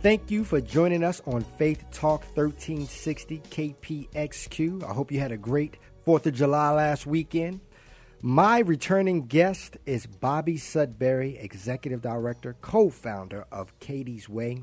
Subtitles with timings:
[0.00, 4.84] Thank you for joining us on Faith Talk 1360 KPXQ.
[4.84, 7.58] I hope you had a great 4th of July last weekend.
[8.22, 14.62] My returning guest is Bobbi Sudberry, Executive Director, co founder of Kaity's Way.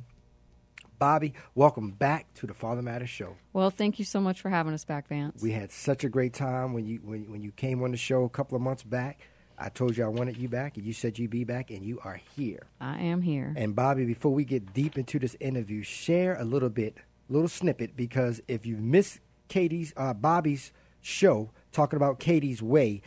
[1.02, 3.36] Bobbi, welcome back to the Father Matters Show.
[3.52, 5.44] Well, thank you so much for having us back, Vance.
[5.44, 8.24] We had such a great time when you when, when you came on the show
[8.24, 9.28] a couple of months back.
[9.58, 12.00] I told you I wanted you back, and you said you'd be back, and you
[12.04, 12.64] are here.
[12.82, 13.54] I am here.
[13.56, 16.98] And Bobbi, before we get deep into this interview, share a little bit,
[17.30, 23.02] little snippet, because if you missed Katie's, uh, Bobbi's show talking about Kaity's Way,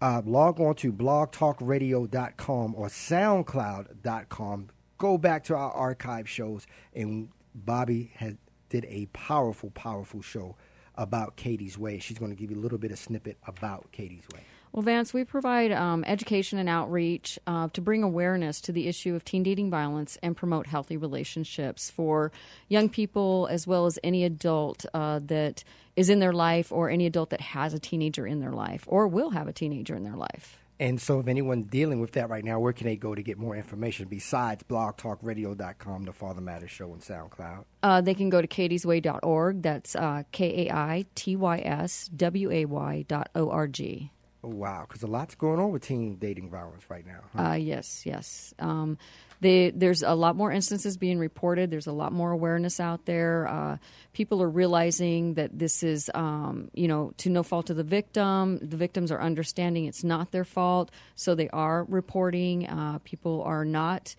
[0.00, 4.68] uh, log on to blogtalkradio.com or soundcloud.com.
[4.98, 7.30] Go back to our archive shows, and
[7.64, 8.34] Bobbi has
[8.68, 10.56] did a powerful, powerful show
[10.94, 11.98] about Kaity's Way.
[11.98, 14.40] She's going to give you a little bit of snippet about Kaity's Way.
[14.72, 19.14] Well, Vance, we provide um, education and outreach uh, to bring awareness to the issue
[19.14, 22.30] of teen dating violence and promote healthy relationships for
[22.68, 25.64] young people as well as any adult uh, that
[25.96, 29.08] is in their life or any adult that has a teenager in their life or
[29.08, 30.58] will have a teenager in their life.
[30.80, 33.36] And so, if anyone's dealing with that right now, where can they go to get
[33.36, 37.64] more information besides blogtalkradio.com, the Father Matters Show, and SoundCloud?
[37.82, 39.62] Uh, they can go to kaitysway.org.
[39.62, 44.12] That's uh, K A I T Y S W A Y dot O R G.
[44.44, 47.20] Oh, wow, because a lot's going on with teen dating violence right now.
[47.34, 47.42] Huh?
[47.42, 48.54] Uh, yes, yes.
[48.60, 48.96] Um,
[49.40, 51.70] they, there's a lot more instances being reported.
[51.70, 53.48] There's a lot more awareness out there.
[53.48, 53.78] Uh,
[54.12, 58.58] people are realizing that this is, um, you know, to no fault of the victim.
[58.58, 62.68] The victims are understanding it's not their fault, so they are reporting.
[62.68, 64.14] Uh, people are not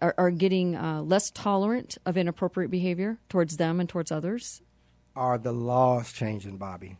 [0.00, 4.60] are, are getting uh, less tolerant of inappropriate behavior towards them and towards others.
[5.16, 6.96] Are the laws changing, Bobbi?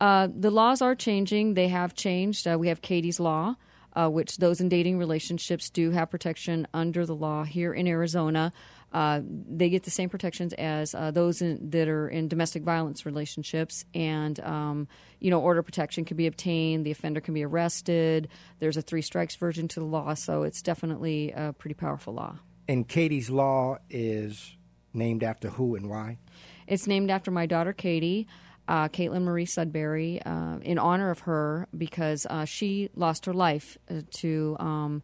[0.00, 1.54] Uh, the laws are changing.
[1.54, 2.46] They have changed.
[2.46, 3.56] Uh, we have Kaity's Law,
[3.94, 8.52] uh, which those in dating relationships do have protection under the law here in Arizona.
[8.92, 13.04] Uh, they get the same protections as uh, those in, that are in domestic violence
[13.04, 14.86] relationships, and um,
[15.18, 16.86] you know, order protection can be obtained.
[16.86, 18.28] The offender can be arrested.
[18.60, 22.38] There's a three strikes version to the law, so it's definitely a pretty powerful law.
[22.68, 24.56] And Kaity's Law is
[24.92, 26.18] named after who and why?
[26.66, 28.26] It's named after my daughter Kaity
[28.68, 33.76] uh, Caitlin Marie Sudberry uh, in honor of her because uh, she lost her life
[33.90, 35.02] uh, to um,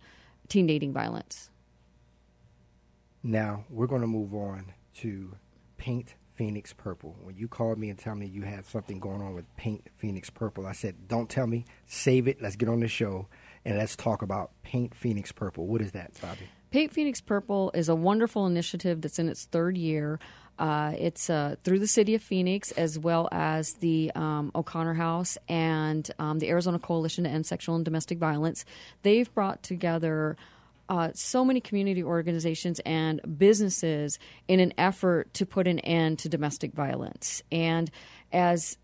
[0.49, 1.51] teen dating violence.
[3.23, 5.37] Now we're going to move on to
[5.77, 7.17] Paint Phoenix Purple.
[7.23, 10.31] When you called me and tell me you had something going on with Paint Phoenix
[10.31, 11.67] Purple, I said, "Don't tell me.
[11.87, 12.41] Save it.
[12.41, 13.29] Let's get on the show
[13.65, 15.67] and let's talk about Paint Phoenix Purple.
[15.67, 19.77] What is that, Bobbi?" Paint Phoenix Purple is a wonderful initiative that's in its third
[19.77, 20.19] year.
[20.61, 25.39] Uh, it's uh, through the city of Phoenix as well as the um, O'Connor House
[25.49, 28.67] and um, the Arizona Coalition to End Sexual and Domestic Violence.
[29.03, 30.37] They've brought together
[30.91, 34.19] uh, so many community organizations and businesses
[34.49, 37.43] in an effort to put an end to domestic violence.
[37.51, 37.91] And
[38.31, 38.77] as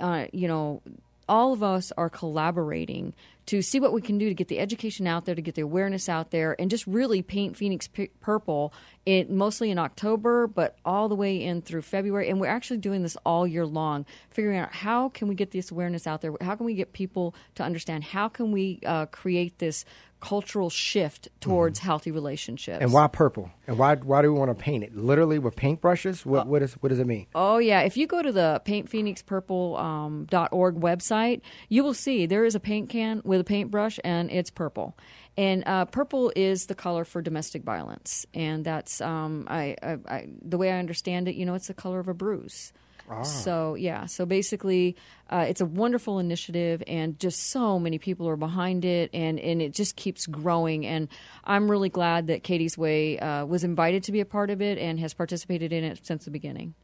[0.00, 0.82] uh, you know,
[1.28, 3.14] all of us are collaborating
[3.46, 5.62] to see what we can do to get the education out there, to get the
[5.62, 8.72] awareness out there, and just really paint Phoenix p- purple.
[9.04, 13.02] It mostly in October, but all the way in through February, and we're actually doing
[13.02, 16.54] this all year long, figuring out how can we get this awareness out there, how
[16.54, 19.84] can we get people to understand, how can we uh, create this
[20.24, 21.86] cultural shift towards mm-hmm.
[21.86, 22.78] healthy relationships.
[22.80, 23.50] And why purple?
[23.66, 24.96] And why why do we want to paint it?
[24.96, 26.24] Literally with paintbrushes?
[26.24, 27.26] What uh, what, is, what does it mean?
[27.34, 32.46] Oh yeah, if you go to the paintphoenixpurple.org um, .org website, you will see there
[32.46, 34.96] is a paint can with a paintbrush and it's purple.
[35.36, 40.28] And uh, purple is the color for domestic violence, and that's um, I, I, I,
[40.40, 41.34] the way I understand it.
[41.34, 42.72] You know, it's the color of a bruise.
[43.10, 43.22] Ah.
[43.22, 44.96] So yeah, so basically,
[45.28, 49.60] uh, it's a wonderful initiative, and just so many people are behind it, and and
[49.60, 50.86] it just keeps growing.
[50.86, 51.08] And
[51.44, 54.78] I'm really glad that Kaity's Way uh, was invited to be a part of it
[54.78, 56.74] and has participated in it since the beginning.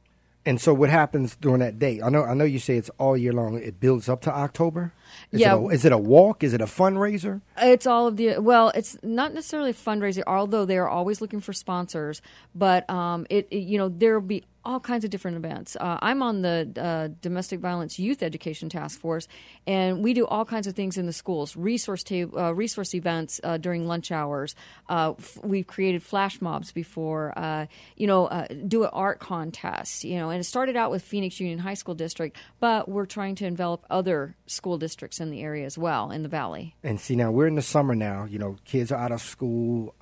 [0.46, 2.00] And so, what happens during that day?
[2.00, 3.58] I know, I know you say it's all year long.
[3.58, 4.92] It builds up to October.
[5.32, 5.54] Is yeah.
[5.54, 6.42] It a, is it a walk?
[6.42, 7.42] Is it a fundraiser?
[7.58, 8.38] It's all of the.
[8.38, 12.22] Well, it's not necessarily a fundraiser, although they are always looking for sponsors.
[12.54, 15.76] But um, it, it, you know, there will be all kinds of different events.
[15.80, 19.28] Uh, I'm on the uh, Domestic Violence Youth Education Task Force,
[19.66, 23.40] and we do all kinds of things in the schools, resource ta- uh, resource events
[23.44, 24.54] uh, during lunch hours.
[24.88, 27.66] Uh, f- we've created flash mobs before, uh,
[27.96, 31.58] you know, do an art contest, you know, and it started out with Phoenix Union
[31.58, 35.78] High School District, but we're trying to envelop other school districts in the area as
[35.78, 36.74] well in the valley.
[36.82, 38.24] And see, now we're in the summer now.
[38.24, 39.94] You know, kids are out of school.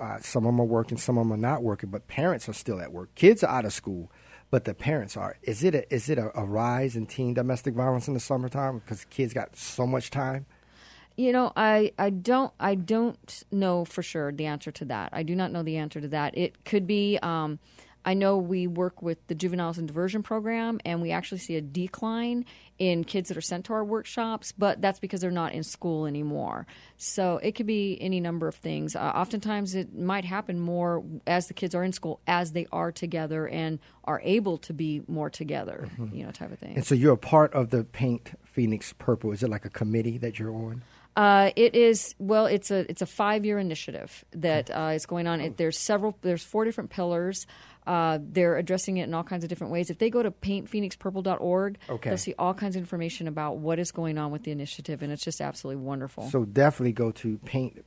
[0.00, 2.54] Uh, some of them are working, some of them are not working, but parents are
[2.54, 3.14] still at work.
[3.14, 4.10] Kids are out of school,
[4.50, 5.36] but the parents are.
[5.42, 8.78] Is it a, is it a, a rise in teen domestic violence in the summertime
[8.78, 10.46] because kids got so much time?
[11.16, 15.10] You know, I, I don't I don't know for sure the answer to that.
[15.12, 16.36] I do not know the answer to that.
[16.36, 17.18] It could be.
[17.22, 17.58] Um,
[18.04, 21.60] I know we work with the Juveniles and Diversion Program, and we actually see a
[21.60, 22.46] decline
[22.78, 26.06] in kids that are sent to our workshops, but that's because they're not in school
[26.06, 26.66] anymore.
[26.96, 28.96] So it could be any number of things.
[28.96, 32.90] Uh, oftentimes, it might happen more as the kids are in school, as they are
[32.90, 36.14] together and are able to be more together, mm-hmm.
[36.14, 36.74] you know, type of thing.
[36.76, 39.32] And so you're a part of the Paint Phoenix Purple.
[39.32, 40.82] Is it like a committee that you're on?
[41.20, 42.46] Uh, it is well.
[42.46, 45.42] It's a it's a five year initiative that uh, is going on.
[45.42, 46.16] It, there's several.
[46.22, 47.46] There's four different pillars.
[47.86, 49.90] Uh, they're addressing it in all kinds of different ways.
[49.90, 52.08] If they go to paintphoenixpurple.org, okay.
[52.08, 55.12] they'll see all kinds of information about what is going on with the initiative, and
[55.12, 56.30] it's just absolutely wonderful.
[56.30, 57.84] So definitely go to paint,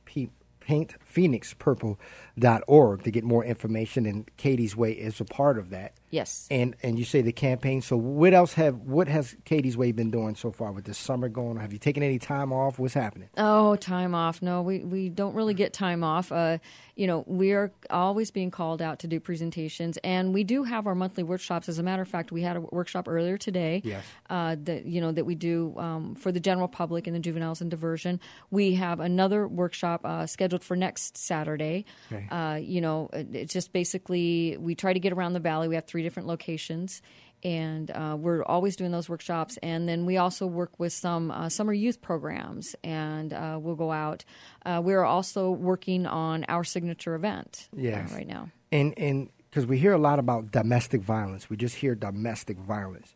[0.68, 1.98] paintphoenixpurple.org
[2.40, 5.94] to get more information, and Kaity's Way is a part of that.
[6.14, 6.46] Yes.
[6.48, 7.82] And and you say the campaign.
[7.82, 11.28] So what else have what has Kaity's Way been doing so far with this summer
[11.28, 11.50] going?
[11.50, 11.56] On?
[11.56, 12.78] Have you taken any time off?
[12.78, 13.30] What's happening?
[13.36, 14.40] Oh, time off.
[14.40, 16.30] No, we we don't really get time off.
[16.30, 16.58] Uh,
[16.94, 20.86] you know, we are always being called out to do presentations, and we do have
[20.86, 21.68] our monthly workshops.
[21.68, 23.82] As a matter of fact, we had a workshop earlier today.
[23.84, 24.04] Yes.
[24.30, 27.60] Uh, that you know that we do um, for the general public and the juveniles
[27.60, 28.20] and diversion.
[28.52, 31.86] We have another workshop uh, scheduled for next Saturday.
[32.12, 32.23] Okay.
[32.30, 35.68] Uh, you know, it's just basically we try to get around the valley.
[35.68, 37.02] We have three different locations
[37.44, 39.58] and uh, we're always doing those workshops.
[39.62, 43.92] And then we also work with some uh, summer youth programs, and uh, we'll go
[43.92, 44.24] out.
[44.64, 48.12] Uh, we're also working on our signature event uh, yes.
[48.12, 48.50] right now.
[48.72, 53.14] And and because we hear a lot about domestic violence, we just hear domestic violence.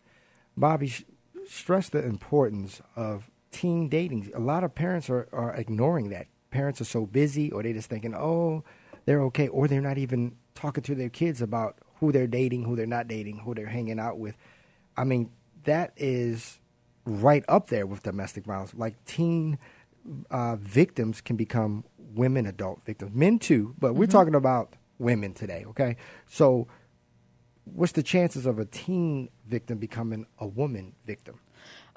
[0.56, 1.04] Bobbi, sh-
[1.48, 4.30] stress the importance of teen dating.
[4.34, 6.26] A lot of parents are, are ignoring that.
[6.50, 8.62] Parents are so busy, or they're just thinking, oh,
[9.08, 12.76] they're okay, or they're not even talking to their kids about who they're dating, who
[12.76, 14.36] they're not dating, who they're hanging out with.
[14.98, 15.30] I mean,
[15.64, 16.60] that is
[17.06, 18.74] right up there with domestic violence.
[18.74, 19.58] Like teen
[20.30, 24.12] uh, victims can become women adult victims, men too, but we're mm-hmm.
[24.12, 25.96] talking about women today, okay?
[26.26, 26.68] So,
[27.64, 31.40] what's the chances of a teen victim becoming a woman victim?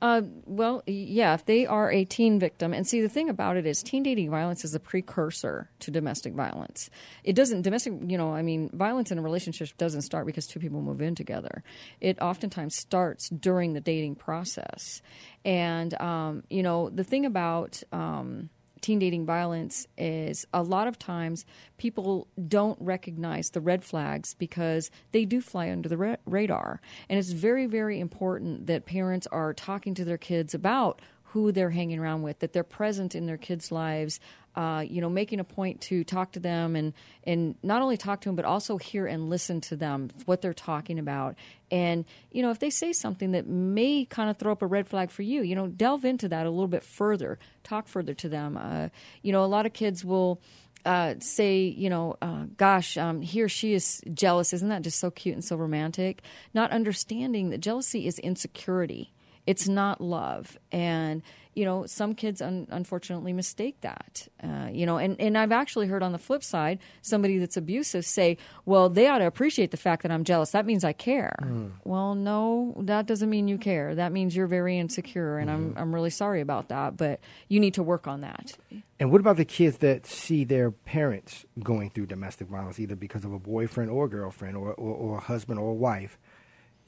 [0.01, 3.67] Uh, well, yeah, if they are a teen victim, and see, the thing about it
[3.67, 6.89] is, teen dating violence is a precursor to domestic violence.
[7.23, 10.59] It doesn't domestic, you know, I mean, violence in a relationship doesn't start because two
[10.59, 11.63] people move in together.
[11.99, 15.03] It oftentimes starts during the dating process,
[15.45, 18.49] and um, you know, the thing about um,
[18.81, 21.45] teen dating violence is a lot of times
[21.77, 26.81] people don't recognize the red flags because they do fly under the ra- radar.
[27.07, 31.01] And it's very, very important that parents are talking to their kids about
[31.31, 34.19] who they're hanging around with, that they're present in their kids' lives,
[34.55, 36.93] uh, you know, making a point to talk to them and
[37.23, 40.53] and not only talk to them, but also hear and listen to them, what they're
[40.53, 41.35] talking about.
[41.69, 44.87] And you know, if they say something that may kind of throw up a red
[44.87, 48.29] flag for you, you know, delve into that a little bit further, talk further to
[48.29, 48.57] them.
[48.57, 48.89] Uh,
[49.21, 50.41] you know, a lot of kids will.
[50.83, 54.51] Uh, say, you know, uh, gosh, um, he or she is jealous.
[54.51, 56.23] Isn't that just so cute and so romantic?
[56.55, 59.13] Not understanding that jealousy is insecurity.
[59.45, 60.57] It's not love.
[60.71, 61.21] And
[61.53, 64.27] you know, some kids un- unfortunately mistake that.
[64.41, 68.05] Uh, you know, and, and I've actually heard on the flip side somebody that's abusive
[68.05, 70.51] say, well, they ought to appreciate the fact that I'm jealous.
[70.51, 71.35] That means I care.
[71.41, 71.71] Mm.
[71.83, 73.95] Well, no, that doesn't mean you care.
[73.95, 75.77] That means you're very insecure, and mm-hmm.
[75.77, 77.19] I'm, I'm really sorry about that, but
[77.49, 78.53] you need to work on that.
[78.99, 83.25] And what about the kids that see their parents going through domestic violence, either because
[83.25, 86.17] of a boyfriend or girlfriend or, or, or a husband or a wife?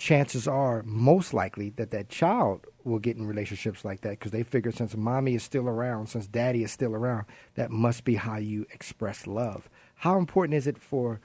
[0.04, 4.44] Chances are most likely that that child will get in relationships like that because they
[4.44, 7.24] figure since mommy is still around, since daddy is still around,
[7.56, 9.70] that must be how you express love.
[9.96, 11.22] How important is it for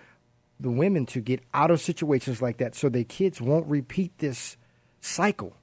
[0.61, 4.57] the women to get out of situations like that so their kids won't repeat this
[5.01, 5.57] cycle?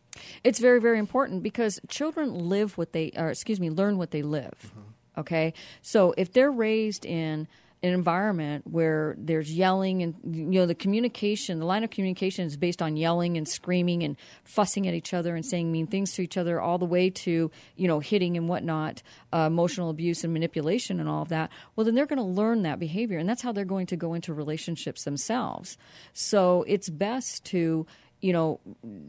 [0.44, 4.24] It's very, very important because children live what they, or excuse me, learn what they
[4.24, 4.56] live.
[4.68, 5.22] Mm-hmm.
[5.22, 7.48] Okay, so if they're raised in
[7.86, 12.58] an environment where there's yelling and you know the communication the line of communication is
[12.58, 16.24] based on yelling and screaming and fussing at each other and saying mean things to
[16.24, 20.34] each other all the way to you know hitting and whatnot uh, emotional abuse and
[20.34, 21.52] manipulation and all of that.
[21.76, 24.16] Well then they're going to learn that behavior and that's how they're going to go
[24.16, 25.78] into relationships themselves.
[26.14, 27.86] So it's best to
[28.22, 28.60] you know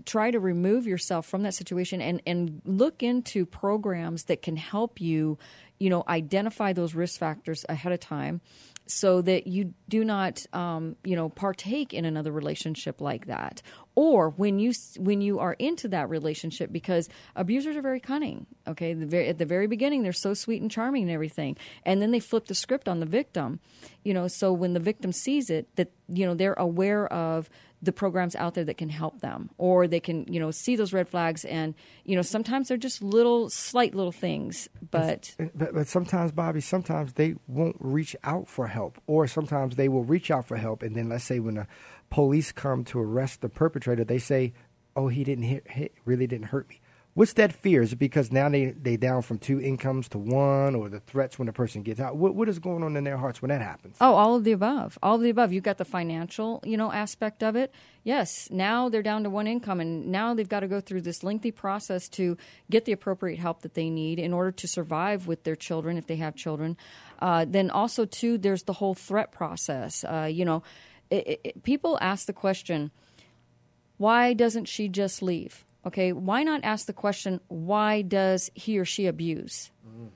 [0.05, 5.01] try to remove yourself from that situation and and look into programs that can help
[5.01, 5.39] you
[5.79, 8.41] you know, identify those risk factors ahead of time
[8.87, 13.61] so that you do not, um, you know, partake in another relationship like that.
[13.97, 18.47] Or when you when you are into that relationship, because abusers are very cunning.
[18.69, 22.01] Okay, the very, at the very beginning, they're so sweet and charming and everything, and
[22.01, 23.59] then they flip the script on the victim.
[24.05, 27.51] You know, so when the victim sees it, that you know they're aware of
[27.83, 30.93] the programs out there that can help them or they can you know see those
[30.93, 31.45] red flags.
[31.45, 36.33] And you know sometimes they're just little slight little things but eh, but, but sometimes
[36.33, 40.57] Bobbi sometimes they won't reach out for help or sometimes they will reach out for
[40.57, 40.83] help.
[40.83, 41.67] And then let's say when the
[42.11, 44.53] police come to arrest the perpetrator they say
[44.95, 46.81] oh he didn't hit, hit really didn't hurt me
[47.17, 47.81] What's that fear?
[47.81, 51.39] Is it because now they they down from two incomes to one, or the threats
[51.39, 52.15] when a person gets out?
[52.15, 53.97] What what is going on in their hearts when that happens?
[54.03, 54.99] Oh, all of the above.
[55.03, 55.51] All of the above.
[55.51, 57.73] You've got the financial, you know, aspect of it.
[58.05, 61.25] Yes, now they're down to one income, and now they've got to go through this
[61.25, 62.37] lengthy process to
[62.71, 66.07] get the appropriate help that they need in order to survive with their children if
[66.07, 66.77] they have children.
[67.21, 70.05] Uh, then also too, there's the whole threat process.
[70.05, 70.63] Uh, you know,
[71.09, 72.91] it, it, people ask the question,
[73.97, 75.65] why doesn't she just leave?
[75.87, 79.71] Okay, why not ask the question, why does he or she abuse?
[79.87, 80.09] Mm.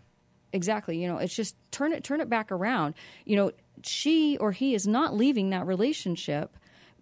[0.53, 1.00] Exactly.
[1.00, 2.95] You know, it's just turn it turn it back around.
[3.25, 3.53] You know,
[3.85, 6.57] she or he is not leaving that relationship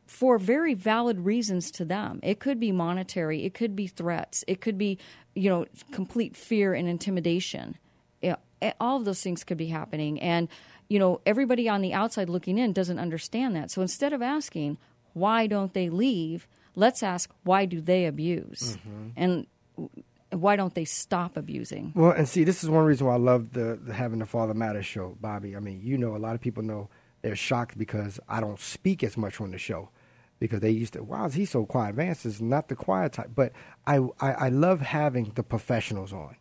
[0.07, 2.21] for very valid reasons to them.
[2.23, 4.99] It could be monetary, it could be threats, it could be,
[5.35, 7.79] you know, complete fear and intimidation.
[8.21, 10.49] You know, all of those things could be happening and
[10.89, 13.71] you know, everybody on the outside looking in doesn't understand that.
[13.71, 14.79] So instead of asking,
[15.13, 16.49] why don't they leave?
[16.79, 19.09] Let's ask why do they abuse, mm-hmm.
[19.17, 19.47] and
[20.31, 21.93] why don't they stop abusing?
[21.97, 24.55] Well, and see, this is one reason why I love the, the having the Father
[24.55, 25.57] Matters show, Bobbi.
[25.57, 26.89] I mean, you know, a lot of people know
[27.23, 29.89] they're shocked because I don't speak as much on the show
[30.39, 31.97] because they used to, wow, is he so quiet?
[31.97, 33.31] Vance is not the quiet type.
[33.35, 33.53] But
[33.87, 36.37] I, I, I love having the professionals on.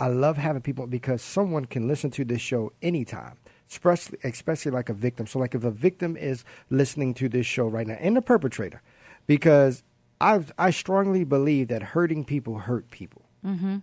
[0.00, 3.36] I love having people because someone can listen to this show anytime,
[3.70, 5.26] especially, especially like a victim.
[5.26, 8.80] So, like if a victim is listening to this show right now and the perpetrator,
[9.28, 9.84] because
[10.20, 13.22] I I strongly believe that hurting people hurt people.
[13.46, 13.76] Mm-hmm.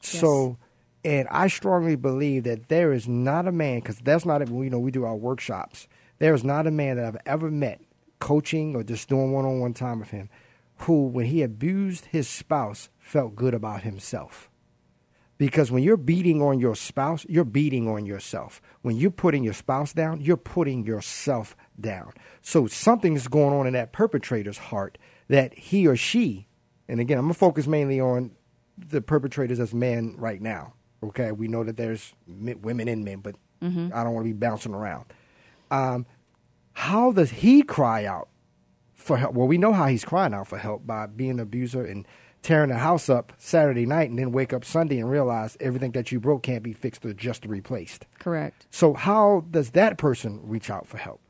[0.00, 0.56] So, yes.
[1.04, 4.78] and I strongly believe that there is not a man because that's not you know
[4.78, 5.86] we do our workshops.
[6.18, 7.82] There is not a man that I've ever met
[8.20, 10.30] coaching or just doing one on one time with him
[10.78, 14.50] who, when he abused his spouse, felt good about himself.
[15.36, 18.62] Because when you're beating on your spouse, you're beating on yourself.
[18.82, 22.12] When you're putting your spouse down, you're putting yourself down.
[22.42, 26.46] So something's going on in that perpetrator's heart that he or she,
[26.88, 28.32] and again, I'm going to focus mainly on
[28.76, 30.74] the perpetrators as men right now.
[31.02, 33.88] Okay, we know that there's women and men, but mm-hmm.
[33.94, 35.06] I don't want to be bouncing around.
[35.70, 36.06] Um,
[36.72, 38.28] how does he cry out
[38.94, 39.34] for help?
[39.34, 42.06] Well, we know how he's crying out for help by being an abuser and
[42.42, 46.12] tearing the house up Saturday night and then wake up Sunday and realize everything that
[46.12, 48.06] you broke can't be fixed or just replaced.
[48.18, 48.66] Correct.
[48.70, 51.20] So, how does that person reach out for help?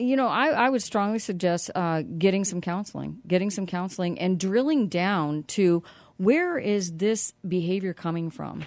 [0.00, 4.40] You know, I, I would strongly suggest uh, getting some counseling, getting some counseling, and
[4.40, 5.82] drilling down to
[6.16, 8.64] where is this behavior coming from?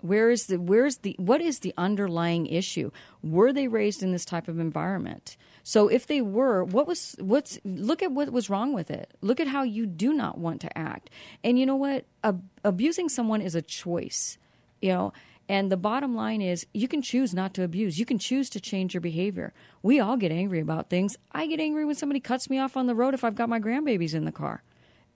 [0.00, 2.92] Where is the where's the what is the underlying issue?
[3.22, 5.36] Were they raised in this type of environment?
[5.64, 9.12] So if they were, what was what's look at what was wrong with it.
[9.20, 11.10] Look at how you do not want to act.
[11.44, 12.06] And you know what?
[12.24, 14.38] Ab- abusing someone is a choice.
[14.80, 15.12] You know,
[15.50, 17.98] and the bottom line is you can choose not to abuse.
[17.98, 19.52] You can choose to change your behavior.
[19.82, 21.16] We all get angry about things.
[21.32, 23.58] I get angry when somebody cuts me off on the road if I've got my
[23.58, 24.62] grandbabies in the car.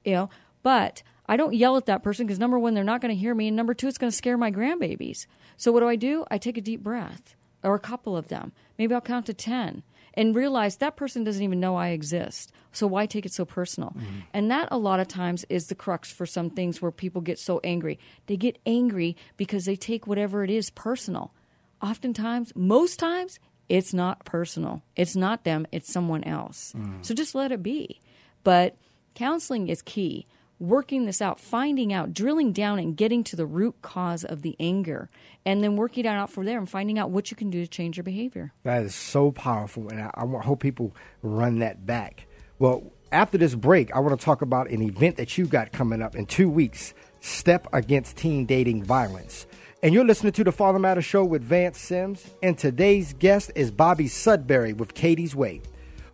[0.04, 0.30] You know,
[0.64, 3.32] but I don't yell at that person because number one, they're not going to hear
[3.32, 5.26] me, and number two, it's going to scare my grandbabies.
[5.56, 6.24] So what do I do?
[6.32, 8.50] I take a deep breath, or a couple of them.
[8.76, 12.52] Maybe I'll count to ten, and realize that person doesn't even know I exist.
[12.72, 13.90] So why take it so personal?
[13.90, 14.20] Mm-hmm.
[14.32, 17.38] And that a lot of times is the crux for some things where people get
[17.38, 17.98] so angry.
[18.26, 21.34] They get angry because they take whatever it is personal.
[21.82, 24.82] Oftentimes, most times, it's not personal.
[24.96, 26.72] It's not them, it's someone else.
[26.76, 27.04] Mm.
[27.04, 28.00] So just let it be.
[28.42, 28.76] But
[29.14, 30.26] counseling is key
[30.68, 34.56] working this out, finding out, drilling down, and getting to the root cause of the
[34.58, 35.08] anger,
[35.44, 37.66] and then working it out from there and finding out what you can do to
[37.68, 38.52] change your behavior.
[38.62, 42.26] That is so powerful, and I, I hope people run that back.
[42.58, 46.02] Well, after this break, I want to talk about an event that you got coming
[46.02, 49.46] up in two weeks Step Against Teen Dating Violence.
[49.82, 52.26] And you're listening to the Father Matter Show with Vance Sims.
[52.42, 55.60] And today's guest is Bobbi Sudberry with Kaity's Way.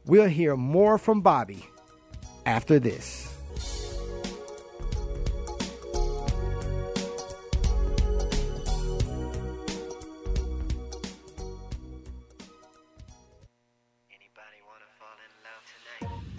[0.07, 1.63] We'll hear more from Bobbi
[2.47, 3.30] after this.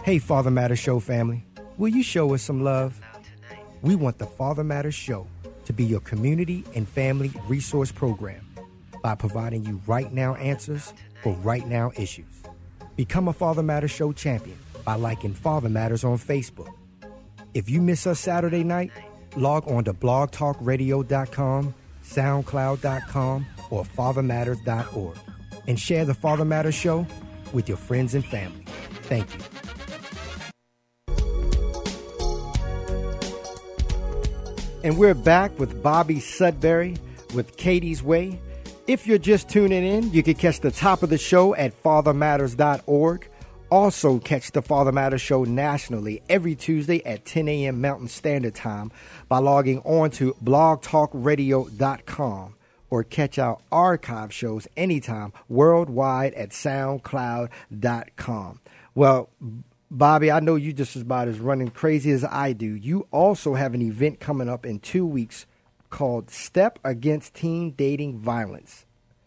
[0.03, 1.45] Hey, Father Matter Show family,
[1.77, 2.99] will you show us some love?
[3.83, 5.27] We want the Father Matter Show
[5.65, 8.43] to be your community and family resource program
[9.03, 10.91] by providing you right now answers
[11.21, 12.41] for right now issues.
[12.95, 16.73] Become a Father Matters Show champion by liking Father Matters on Facebook.
[17.53, 18.91] If you miss us Saturday night,
[19.35, 25.17] log on to blogtalkradio.com, soundcloud.com, or fathermatters.org
[25.67, 27.05] and share the Father Matters Show
[27.53, 28.65] with your friends and family.
[29.03, 29.60] Thank you.
[34.83, 36.97] And we're back with Bobbi Sudberry
[37.35, 38.41] with Kaity's Way.
[38.87, 43.29] If you're just tuning in, you can catch the top of the show at fathermatters.org.
[43.69, 47.79] Also, catch the Father Matters Show nationally every Tuesday at 10 a.m.
[47.79, 48.91] Mountain Standard Time
[49.29, 52.55] by logging on to blogtalkradio.com
[52.89, 58.59] or catch our archive shows anytime worldwide at soundcloud.com.
[58.95, 59.29] Well,
[59.91, 62.65] Bobbi, I know you just as about as running crazy as I do.
[62.65, 65.45] You also have an event coming up in two weeks
[65.89, 68.85] called Step Against Teen Dating Violence.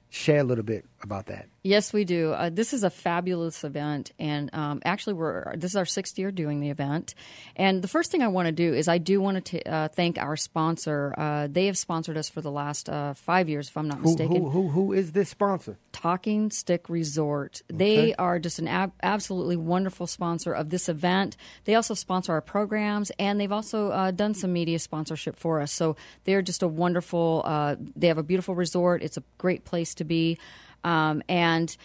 [0.08, 1.46] Share a little bit about that.
[1.62, 2.32] Yes, we do.
[2.32, 6.30] Uh, this is a fabulous event, and um, actually, we're this is our sixth year
[6.30, 7.14] doing the event.
[7.56, 10.18] And the first thing I want to do is I do want to uh, thank
[10.18, 11.14] our sponsor.
[11.16, 14.10] Uh, they have sponsored us for the last uh, five years, if I'm not Who,
[14.10, 14.36] mistaken.
[14.36, 15.78] who, who, who is this sponsor?
[15.92, 17.62] Talking Stick Resort.
[17.68, 21.36] They are just an ab- absolutely wonderful sponsor of this event.
[21.64, 25.72] They also sponsor our programs, and they've also uh, done some media sponsorship for us.
[25.72, 27.42] So they're just a wonderful.
[27.44, 29.02] Uh, they have a beautiful resort.
[29.02, 30.38] It's a great place to be,
[30.84, 31.76] um, and.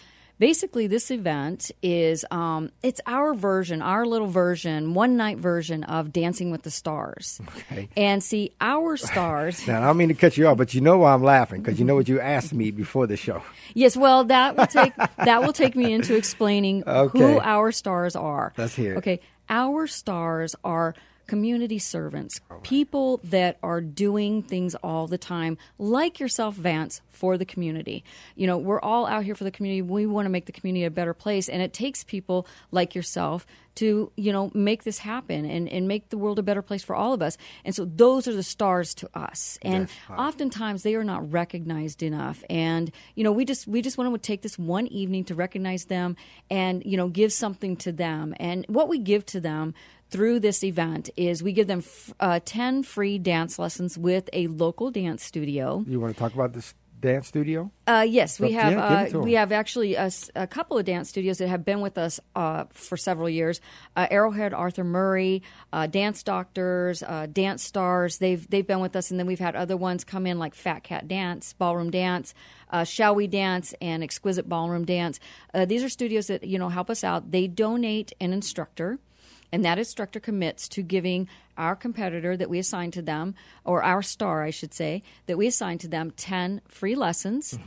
[0.42, 6.14] Basically, this event is um, it's our version, our little version, one night version of
[6.14, 7.42] Dancing with the Stars.
[7.58, 7.90] Okay.
[7.98, 9.68] And see, our stars.
[9.68, 11.78] Now, I don't mean to cut you off, but you know why I'm laughing because
[11.78, 13.44] you know what you asked me before the show.
[13.74, 17.20] Yes, well, that will take that will take me into explaining Okay.
[17.20, 18.54] who our stars are.
[18.58, 18.98] Let's hear it.
[19.00, 20.96] Okay, our stars are
[21.30, 27.46] community servants, people that are doing things all the time, like yourself, Vance, for the
[27.46, 28.04] community.
[28.36, 29.82] You know, we're all out here for the community.
[29.84, 33.46] We want to make the community a better place, and it takes people like yourself
[33.76, 36.96] to you know make this happen and, and make the world a better place for
[36.96, 40.28] all of us and so those are the stars to us and Yes, wow.
[40.28, 44.18] oftentimes they are not recognized enough and you know we just we just want to
[44.18, 46.18] take this one evening to recognize them
[46.50, 49.74] and you know give something to them and what we give to them
[50.10, 54.48] through this event is we give them f- uh, 10 free dance lessons with a
[54.48, 57.72] local dance studio You want to talk about this dance studio?
[57.88, 58.74] uh, yes, we have.
[58.74, 60.12] yeah, give it to uh, we have actually a
[60.50, 63.62] couple of dance studios that have been with us uh, for several years.
[63.96, 65.42] Uh, Arrowhead, Arthur Murray,
[65.72, 68.18] uh, Dance Doctors, uh, Dance Stars.
[68.18, 70.84] They've they've been with us, and then we've had other ones come in like Fat
[70.84, 72.34] Cat Dance, Ballroom Dance,
[72.70, 75.22] uh, Shall We Dance, and Exquisite Ballroom Dance.
[75.54, 77.32] Uh, these are studios that you know help us out.
[77.32, 79.00] They donate an instructor
[79.52, 83.36] and that instructor commits to giving our competitor that we assign to them,
[83.66, 87.60] or our star, I should say, that we assign to them 10 free lessons.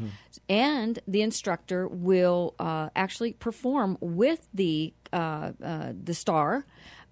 [0.48, 6.64] And the instructor will uh, actually perform with the, uh, uh, the star.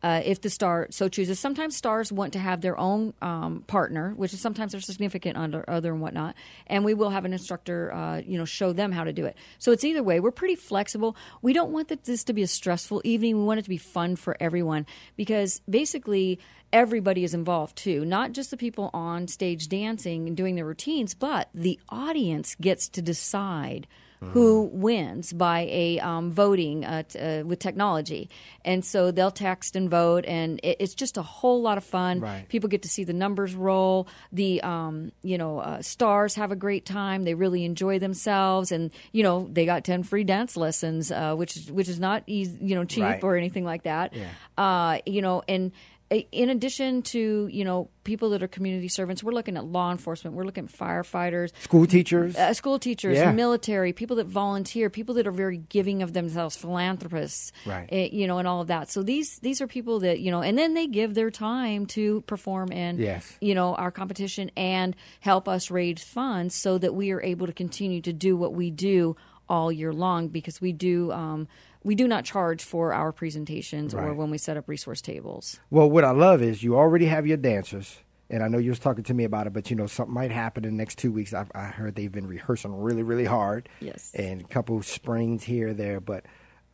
[0.02, 4.14] Uh, if the star so chooses, sometimes stars want to have their own um, partner,
[4.16, 6.34] which is sometimes their significant other, other and whatnot,
[6.66, 9.36] and we will have an instructor, uh, you know, show them how to do it.
[9.58, 10.18] So it's either way.
[10.18, 11.16] We're pretty flexible.
[11.42, 13.36] We don't want this to be a stressful evening.
[13.36, 14.86] We want it to be fun for everyone
[15.16, 16.38] because basically
[16.72, 21.14] everybody is involved too, not just the people on stage dancing and doing their routines,
[21.14, 23.86] but the audience gets to decide
[24.20, 28.28] who wins by a um, voting uh, t- uh, with technology,
[28.66, 32.20] and so they'll text and vote, and it, it's just a whole lot of fun.
[32.20, 32.46] Right.
[32.48, 34.08] People get to see the numbers roll.
[34.30, 37.24] The um, you know uh, stars have a great time.
[37.24, 41.56] They really enjoy themselves, and you know they got ten free dance lessons, uh, which
[41.56, 43.24] is which is not easy, you know cheap Right.
[43.24, 44.12] or anything like that.
[44.14, 44.28] Yeah.
[44.58, 45.72] Uh, you know, and
[46.10, 50.34] in addition to you know people that are community servants, we're looking at law enforcement.
[50.36, 52.34] We're looking at firefighters, School teachers?
[52.36, 53.30] uh, school teachers, Yeah.
[53.32, 57.88] military, people that volunteer, people that are very giving of themselves, philanthropists, Right.
[57.92, 58.90] eh, you know, and all of that.
[58.90, 62.22] So these these are people that you know, and then they give their time to
[62.22, 63.36] perform in, Yes.
[63.40, 67.52] you know, our competition and help us raise funds so that we are able to
[67.52, 69.14] continue to do what we do
[69.48, 71.12] all year long because we do.
[71.12, 71.46] Um,
[71.82, 75.58] we do not charge for our presentations or when we set up resource tables.
[75.70, 77.98] Well, what I love is you already have your dancers.
[78.28, 80.30] and I know you was talking to me about it, but you know something might
[80.30, 81.34] happen in the next two weeks.
[81.34, 83.68] I, I heard they've been rehearsing really, really hard.
[83.80, 84.12] Yes.
[84.14, 86.24] And a couple springs here there, but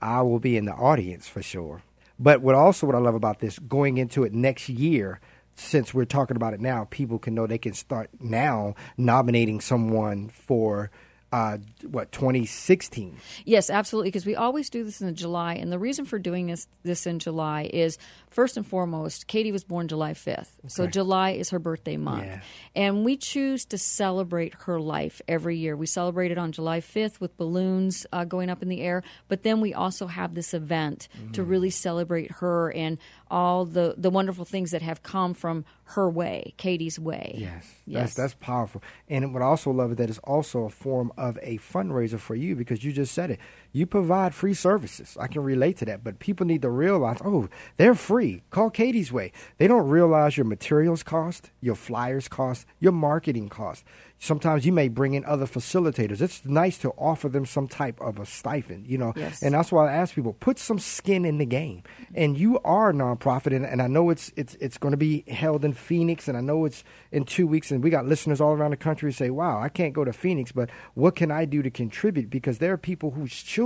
[0.03, 1.83] I will be in the audience for sure.
[2.19, 5.21] But what also what I love about this going into it next year,
[5.55, 10.29] since we're talking about it now, people can know they can start now nominating someone
[10.29, 10.91] for
[11.37, 11.59] uh,
[11.91, 13.17] what 2016.
[13.45, 14.09] Yes, absolutely.
[14.09, 17.19] Because we always do this in July, and the reason for doing this this in
[17.19, 17.99] July is
[18.31, 22.41] first and foremost, Kaity was born July fifth, so July is her birthday month, Yeah.
[22.75, 25.77] and we choose to celebrate her life every year.
[25.77, 29.43] We celebrate it on July fifth with balloons uh, going up in the air, but
[29.43, 31.49] then we also have this event to Mm.
[31.51, 32.99] really celebrate her and
[33.31, 37.35] all the the wonderful things that have come from her way, Kaity's way.
[37.39, 38.01] Yes, Yes.
[38.03, 38.83] that's that's powerful.
[39.09, 42.35] And what I also love is that it's also a form of a fundraiser for
[42.35, 43.41] you because you just said it.
[43.77, 45.19] You provide free services.
[45.21, 48.43] I can relate to that, but people need to realize, oh, they're free.
[48.49, 49.33] Call Kaity's Way.
[49.59, 53.85] They don't realize your materials cost, your flyers cost, your marketing cost.
[54.19, 56.23] Sometimes you may bring in other facilitators.
[56.23, 59.13] It's nice to offer them some type of a stipend, you know.
[59.15, 59.43] Yes.
[59.43, 61.83] And that's why I ask people, put some skin in the game.
[62.15, 65.23] And you are a nonprofit, and, and I know it's it's it's going to be
[65.29, 68.53] held in Phoenix, and I know it's in two weeks, and we got listeners all
[68.53, 71.45] around the country who say, "Wow, I can't go to Phoenix, but what can I
[71.45, 73.66] do to contribute?" Because there are people whose children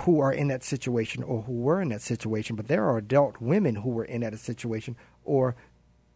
[0.00, 3.40] who are in that situation or who were in that situation, but there are adult
[3.40, 5.54] women who were in that situation or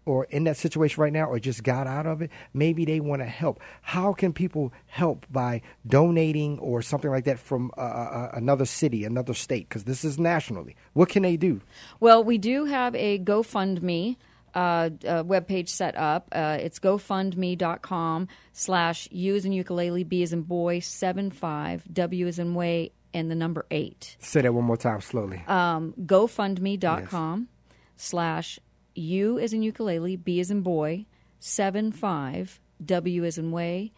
[0.06, 3.22] or in that situation right now or just got out of it, maybe they want
[3.22, 3.60] to help.
[3.82, 9.04] How can people help by donating or something like that from uh, uh, another city,
[9.04, 9.68] another state?
[9.68, 10.76] Because this is nationally.
[10.92, 11.62] What can they do?
[12.00, 14.16] Well, we do have a GoFundMe
[14.54, 16.28] uh, uh, webpage set up.
[16.32, 22.26] Uh, it's gofundme.com slash U as in ukulele, B as in boy, 7 5, W
[22.26, 24.16] as in way, and the number 8.
[24.20, 25.42] Say that one more time slowly.
[25.46, 27.48] Um, GoFundMe.com
[27.96, 28.58] slash
[28.94, 31.06] U as in ukulele, B as in boy,
[31.40, 33.92] 7 5, W as in way,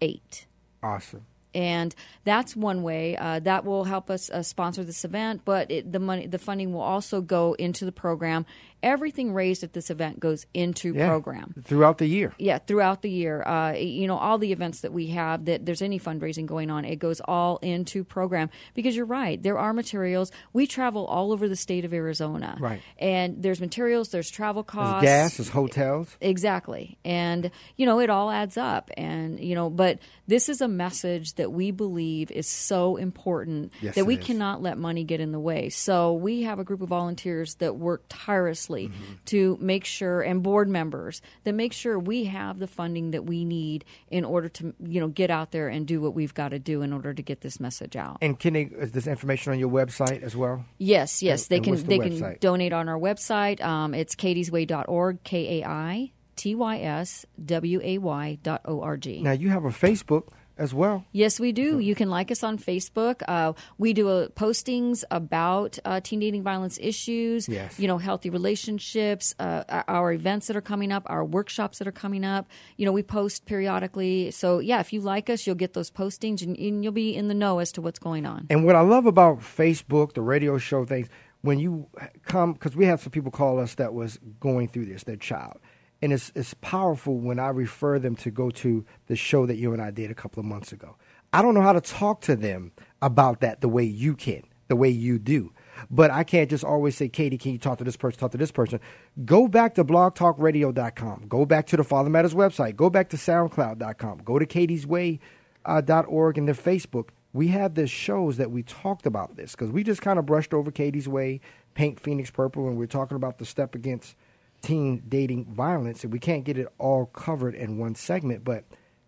[0.00, 0.46] 8
[0.82, 1.26] awesome.
[1.54, 5.42] and that's one way uh, that will help us uh, sponsor this event.
[5.44, 8.46] But it, the money, the funding will also go into the program.
[8.82, 11.08] Everything raised at this event goes into Yeah.
[11.08, 11.54] program.
[11.64, 12.32] Throughout the year.
[12.38, 15.82] Yeah, throughout the year, uh, you know, all the events that we have that there's
[15.82, 19.42] any fundraising going on, it goes all into program because you're right.
[19.42, 20.30] There are materials.
[20.52, 22.80] We travel all over the state of Arizona, Right.
[22.98, 26.16] And there's materials, there's travel costs, There's gas, there's hotels.
[26.20, 26.98] Exactly.
[27.04, 28.90] And, you know, it all adds up.
[28.96, 33.96] And, you know, but this is a message that we believe is so important Yes,
[33.96, 34.24] that we is.
[34.24, 35.68] cannot let money get in the way.
[35.68, 39.12] So we have a group of volunteers that work tirelessly Mm-hmm.
[39.26, 43.44] to make sure, and board members that make sure we have the funding that we
[43.44, 46.58] need in order to, you know, get out there and do what we've got to
[46.58, 48.18] do in order to get this message out.
[48.20, 50.64] And can they, is this information on your website as well?
[50.78, 52.20] Yes, yes, And- they and can the they website?
[52.20, 53.60] can donate on our website.
[53.62, 58.96] Um, it's kaitysway.org, K A I T Y S W A Y dot O R
[58.96, 59.20] G.
[59.22, 60.28] Now, you have a Facebook
[60.58, 61.04] as well.
[61.12, 61.78] Yes, we do.
[61.78, 63.22] You can like us on Facebook.
[63.26, 67.48] Uh, we do uh, postings about uh, teen dating violence issues.
[67.48, 67.78] Yes.
[67.80, 69.34] You know, healthy relationships.
[69.38, 72.48] Uh, our- events that are coming up, our workshops that are coming up.
[72.76, 74.30] You know, we post periodically.
[74.30, 77.28] So yeah, if you like us, you'll get those postings and, and you'll be in
[77.28, 78.46] the know as to what's going on.
[78.50, 81.08] And what I love about Facebook, the radio show things,
[81.42, 81.86] when you
[82.24, 85.60] come, because we have some people call us that was going through this, their child.
[86.00, 89.72] And it's, it's powerful when I refer them to go to the show that you
[89.72, 90.96] and I did a couple of months ago.
[91.32, 94.76] I don't know how to talk to them about that the way you can, the
[94.76, 95.52] way you do.
[95.90, 98.38] But I can't just always say, Katie, can you talk to this person, talk to
[98.38, 98.80] this person?
[99.24, 101.26] Go back to blogtalkradio.com.
[101.28, 102.76] Go back to the Father Matters website.
[102.76, 104.22] Go back to soundcloud.com.
[104.24, 105.20] Go to kaitysway.org
[105.66, 107.08] uh, and their Facebook.
[107.32, 110.54] We have the shows that we talked about this because we just kind of brushed
[110.54, 111.40] over Kaity's Way,
[111.74, 114.16] Paint Phoenix Purple, and we're talking about the step against
[114.62, 116.04] teen dating violence.
[116.04, 118.64] And we can't get it all covered in one segment, but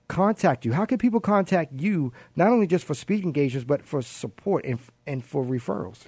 [0.08, 0.72] contact you.
[0.72, 4.80] How can people contact you, not only just for speed engagements, but for support and,
[5.06, 5.98] and for referrals?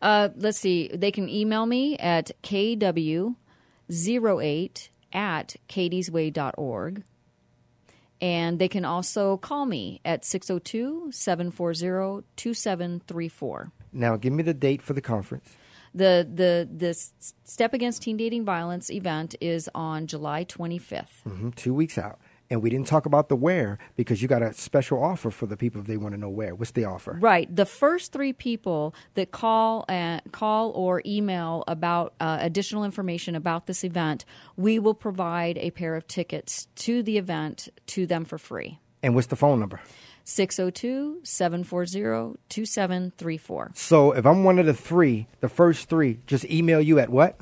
[0.00, 0.90] Uh, let's see.
[0.92, 3.34] They can email me at kw08
[5.12, 7.04] at kaitysway.org.
[8.20, 13.72] And they can also call me at 602 740 2734.
[13.92, 15.56] Now, give me the date for the conference.
[15.94, 17.12] The the this
[17.44, 21.22] Step Against Teen Dating Violence event is on July 25th.
[21.24, 22.18] hmm two weeks out.
[22.50, 25.56] And we didn't talk about the where because you got a special offer for the
[25.56, 26.54] people if they want to know where.
[26.54, 27.16] What's the offer?
[27.18, 27.54] Right.
[27.54, 33.66] The first three people that call and call or email about uh, additional information about
[33.66, 34.26] this event,
[34.58, 38.80] we will provide a pair of tickets to the event to them for free.
[39.02, 39.80] And what's the phone number?
[40.24, 46.80] 602 740 2734 So if I'm one of the three, the first three, just email
[46.80, 47.38] you at what?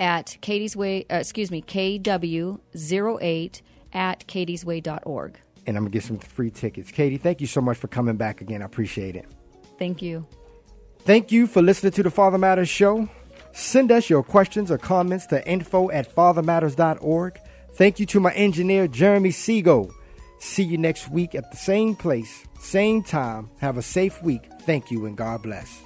[0.00, 5.38] at Kaity's Way, uh, excuse me, KW08 at kaitysway.org.
[5.66, 6.90] And I'm going to get some free tickets.
[6.90, 8.60] Katie, thank you so much for coming back again.
[8.60, 9.26] I appreciate it.
[9.78, 10.26] Thank you.
[11.00, 13.08] Thank you for listening to the Father Matters Show.
[13.52, 17.38] Send us your questions or comments to info at fathermatters.org.
[17.74, 19.92] Thank you to my engineer, Jeremy Siegel.
[20.38, 23.50] See you next week at the same place, same time.
[23.60, 24.42] Have a safe week.
[24.62, 25.82] Thank you and God bless.